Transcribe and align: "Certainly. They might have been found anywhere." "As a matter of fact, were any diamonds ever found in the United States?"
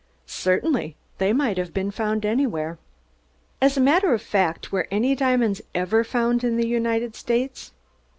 "Certainly. 0.25 0.95
They 1.19 1.31
might 1.31 1.59
have 1.59 1.75
been 1.75 1.91
found 1.91 2.25
anywhere." 2.25 2.79
"As 3.61 3.77
a 3.77 3.79
matter 3.79 4.15
of 4.15 4.21
fact, 4.23 4.71
were 4.71 4.87
any 4.89 5.13
diamonds 5.13 5.61
ever 5.75 6.03
found 6.03 6.43
in 6.43 6.57
the 6.57 6.67
United 6.67 7.15
States?" 7.15 7.71